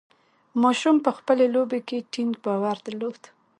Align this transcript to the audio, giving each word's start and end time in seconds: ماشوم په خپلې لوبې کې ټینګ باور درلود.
ماشوم 0.61 0.95
په 1.05 1.11
خپلې 1.17 1.45
لوبې 1.55 1.79
کې 1.87 2.07
ټینګ 2.11 2.31
باور 2.43 2.77
درلود. 2.85 3.21